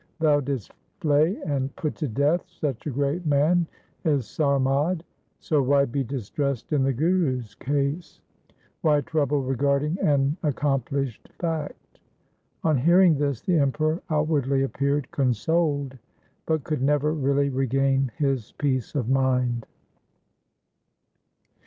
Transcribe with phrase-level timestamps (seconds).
[0.19, 3.67] Thou didst flay and put to death such a great man
[4.03, 5.03] as Sarmad,
[5.37, 8.19] so why be distressed in the Guru's case?
[8.81, 11.99] Why trouble regarding an accomplished fact?'
[12.63, 15.99] On hearing this the Emperor outwardly appeared consoled,
[16.47, 19.67] but could never really regain his peace of mind.